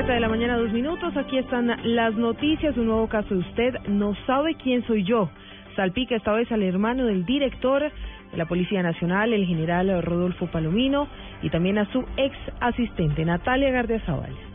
[0.00, 1.14] 7 de la mañana, dos minutos.
[1.14, 2.74] Aquí están las noticias.
[2.78, 5.28] Un nuevo caso de usted no sabe quién soy yo.
[5.76, 11.06] Salpica esta vez al hermano del director de la Policía Nacional, el general Rodolfo Palomino,
[11.42, 14.49] y también a su ex asistente, Natalia Gardiazabal.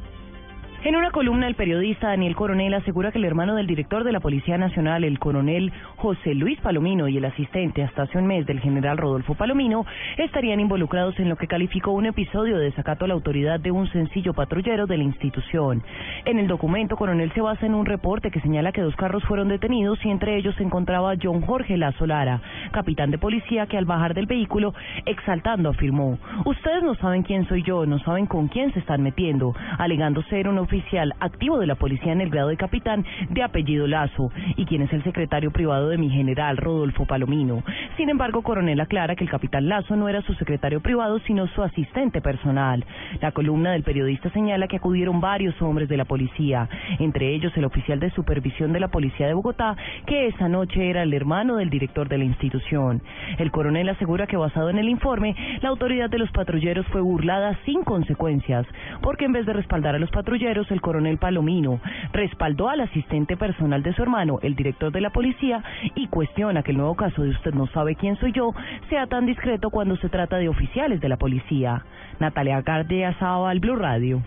[0.86, 4.20] En una columna, el periodista Daniel Coronel asegura que el hermano del director de la
[4.20, 8.60] Policía Nacional, el coronel José Luis Palomino, y el asistente hasta hace un mes del
[8.60, 9.84] general Rodolfo Palomino
[10.16, 13.92] estarían involucrados en lo que calificó un episodio de desacato a la autoridad de un
[13.92, 15.82] sencillo patrullero de la institución.
[16.24, 19.48] En el documento, Coronel se basa en un reporte que señala que dos carros fueron
[19.48, 23.86] detenidos y entre ellos se encontraba John Jorge Lazo Lara, capitán de policía que al
[23.86, 24.76] bajar del vehículo,
[25.08, 29.56] exaltando, afirmó, ustedes no saben quién soy yo, no saben con quién se están metiendo,
[29.80, 30.75] alegando ser un oficial
[31.20, 34.92] activo de la policía en el grado de capitán de apellido Lazo y quien es
[34.92, 37.64] el secretario privado de mi general Rodolfo Palomino.
[37.98, 41.64] Sin embargo, Coronel aclara que el capitán Lazo no era su secretario privado, sino su
[41.64, 42.84] asistente personal.
[43.22, 46.68] La columna del periodista señala que acudieron varios hombres de la policía,
[47.00, 51.04] entre ellos el oficial de supervisión de la policía de Bogotá, que esa noche era
[51.04, 53.02] el hermano del director de la institución.
[53.38, 57.58] El coronel asegura que basado en el informe, la autoridad de los patrulleros fue burlada
[57.66, 58.66] sin consecuencias,
[59.02, 61.80] porque en vez de respaldar a los patrulleros, el coronel Palomino
[62.14, 65.64] respaldó al asistente personal de su hermano, el director de la policía,
[65.96, 68.54] y cuestiona que el nuevo caso de usted no sabe quién soy yo
[68.90, 71.84] sea tan discreto cuando se trata de oficiales de la policía.
[72.20, 74.22] Natalia Gardia al Blue Radio.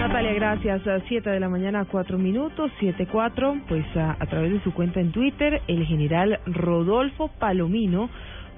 [0.00, 0.86] Natalia, gracias.
[0.86, 3.62] A 7 de la mañana, 4 minutos, 7-4.
[3.68, 8.10] Pues a través de su cuenta en Twitter, el general Rodolfo Palomino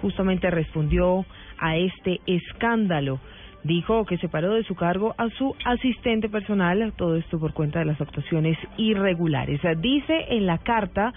[0.02, 1.24] justamente respondió
[1.58, 3.20] a este escándalo
[3.66, 7.86] dijo que separó de su cargo a su asistente personal, todo esto por cuenta de
[7.86, 9.60] las actuaciones irregulares.
[9.80, 11.12] Dice en la carta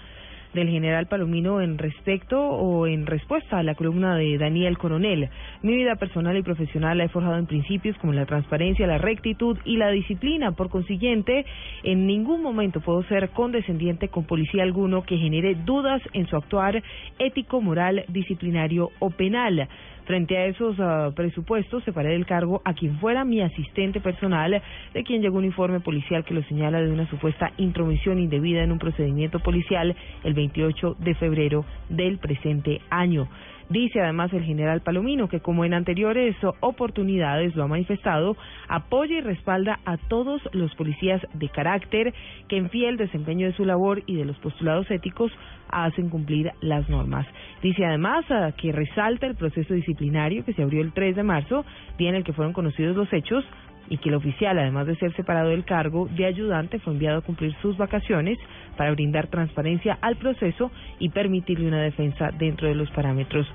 [0.54, 5.28] del general Palomino en respecto o en respuesta a la columna de Daniel Coronel.
[5.62, 9.56] Mi vida personal y profesional la he forjado en principios como la transparencia, la rectitud
[9.64, 10.52] y la disciplina.
[10.52, 11.44] Por consiguiente,
[11.84, 16.82] en ningún momento puedo ser condescendiente con policía alguno que genere dudas en su actuar
[17.18, 19.68] ético, moral, disciplinario o penal.
[20.04, 24.62] Frente a esos uh, presupuestos, separé del cargo a quien fuera mi asistente personal,
[24.92, 28.72] de quien llegó un informe policial que lo señala de una supuesta intromisión indebida en
[28.72, 29.94] un procedimiento policial
[30.24, 33.28] el 28 de febrero del presente año.
[33.70, 38.36] Dice además el general Palomino que como en anteriores oportunidades lo ha manifestado,
[38.66, 42.12] apoya y respalda a todos los policías de carácter
[42.48, 45.30] que en fiel desempeño de su labor y de los postulados éticos
[45.70, 47.28] hacen cumplir las normas.
[47.62, 51.64] Dice además ah, que resalta el proceso disciplinario que se abrió el 3 de marzo,
[51.96, 53.44] día en el que fueron conocidos los hechos,
[53.90, 57.22] y que el oficial, además de ser separado del cargo de ayudante, fue enviado a
[57.22, 58.38] cumplir sus vacaciones
[58.76, 63.46] para brindar transparencia al proceso y permitirle una defensa dentro de los parámetros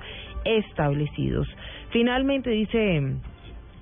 [0.44, 1.48] establecidos.
[1.90, 3.16] Finalmente dice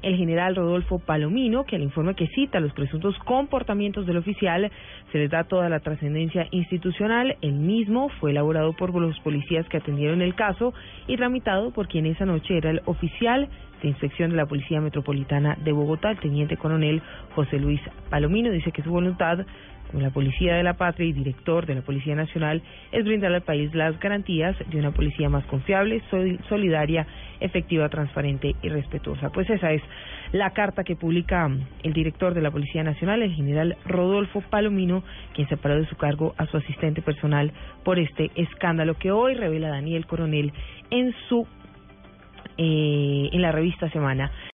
[0.04, 4.70] el general Rodolfo Palomino, que al informe que cita los presuntos comportamientos del oficial
[5.10, 7.36] se les da toda la trascendencia institucional.
[7.40, 10.74] El mismo fue elaborado por los policías que atendieron el caso
[11.06, 13.48] y tramitado por quien esa noche era el oficial
[13.82, 17.02] de inspección de la Policía Metropolitana de Bogotá, el teniente coronel
[17.34, 18.50] José Luis Palomino.
[18.50, 19.46] Dice que su voluntad
[19.92, 23.74] la Policía de la Patria y director de la Policía Nacional es brindar al país
[23.74, 26.02] las garantías de una policía más confiable,
[26.48, 27.06] solidaria,
[27.40, 29.30] efectiva, transparente y respetuosa.
[29.30, 29.82] Pues esa es
[30.32, 31.48] la carta que publica
[31.82, 36.34] el director de la Policía Nacional, el general Rodolfo Palomino, quien separó de su cargo
[36.38, 37.52] a su asistente personal
[37.84, 40.52] por este escándalo que hoy revela Daniel Coronel
[40.90, 41.46] en su
[42.56, 44.30] eh, en la revista Semana.